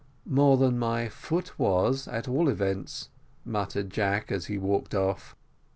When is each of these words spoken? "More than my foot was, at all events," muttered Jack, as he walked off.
"More 0.25 0.57
than 0.57 0.79
my 0.79 1.09
foot 1.09 1.59
was, 1.59 2.07
at 2.07 2.27
all 2.27 2.49
events," 2.49 3.09
muttered 3.45 3.91
Jack, 3.91 4.31
as 4.31 4.47
he 4.47 4.57
walked 4.57 4.95
off. 4.95 5.35